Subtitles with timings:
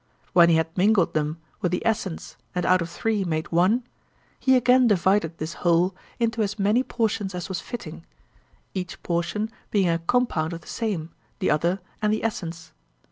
[0.33, 3.83] When he had mingled them with the essence and out of three made one,
[4.39, 8.03] he again divided this whole into as many portions as was fitting,
[8.73, 12.73] each portion being a compound of the same, the other, and the essence.